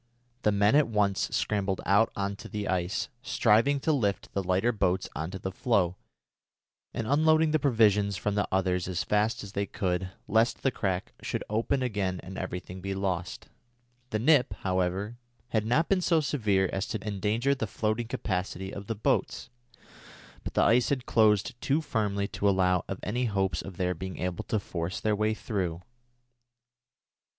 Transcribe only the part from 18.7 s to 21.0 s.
of the boats, but the ice